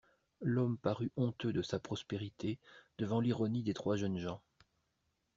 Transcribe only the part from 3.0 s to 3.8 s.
l'ironie des